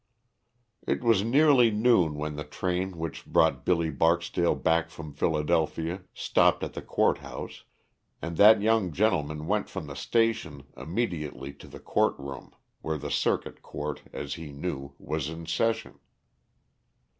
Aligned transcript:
_It 0.91 1.03
was 1.03 1.23
nearly 1.23 1.69
noon 1.69 2.15
when 2.15 2.35
the 2.35 2.43
train 2.43 2.97
which 2.97 3.23
brought 3.27 3.63
Billy 3.63 3.91
Barksdale 3.91 4.55
back 4.55 4.89
from 4.89 5.13
Philadelphia 5.13 6.01
stopped 6.11 6.63
at 6.63 6.73
the 6.73 6.81
Court 6.81 7.19
House, 7.19 7.65
and 8.19 8.35
that 8.37 8.61
young 8.63 8.91
gentleman 8.91 9.45
went 9.45 9.69
from 9.69 9.85
the 9.85 9.95
station 9.95 10.63
immediately 10.75 11.53
to 11.53 11.67
the 11.67 11.79
court 11.79 12.17
room, 12.17 12.51
where 12.81 12.97
the 12.97 13.11
Circuit 13.11 13.61
Court, 13.61 14.01
as 14.11 14.33
he 14.33 14.51
knew, 14.51 14.93
was 14.97 15.29
in 15.29 15.45
session. 15.45 15.99